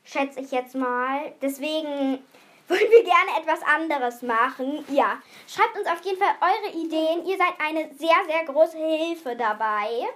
Schätze 0.04 0.40
ich 0.40 0.50
jetzt 0.50 0.74
mal. 0.74 1.32
Deswegen 1.42 2.22
wollen 2.68 2.90
wir 2.90 3.04
gerne 3.04 3.40
etwas 3.40 3.62
anderes 3.62 4.22
machen. 4.22 4.84
Ja, 4.88 5.22
schreibt 5.46 5.76
uns 5.76 5.86
auf 5.86 6.04
jeden 6.04 6.18
Fall 6.18 6.34
eure 6.40 6.74
Ideen. 6.74 7.26
Ihr 7.26 7.36
seid 7.36 7.54
eine 7.58 7.94
sehr, 7.94 8.16
sehr 8.26 8.44
große 8.46 8.78
Hilfe 8.78 9.36
dabei. 9.36 10.08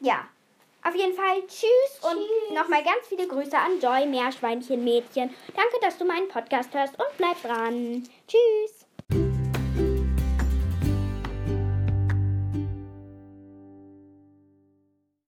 Ja, 0.00 0.26
auf 0.84 0.96
jeden 0.96 1.14
Fall 1.14 1.42
tschüss, 1.46 2.00
und 2.02 2.54
nochmal 2.54 2.82
ganz 2.82 3.06
viele 3.08 3.28
Grüße 3.28 3.56
an 3.56 3.78
Joy 3.80 4.06
Meerschweinchen 4.06 4.82
Mädchen. 4.82 5.32
Danke, 5.54 5.78
dass 5.80 5.96
du 5.96 6.04
meinen 6.04 6.28
Podcast 6.28 6.74
hörst 6.74 6.94
und 6.98 7.16
bleib 7.18 7.40
dran. 7.40 8.08
Tschüss. 8.26 8.86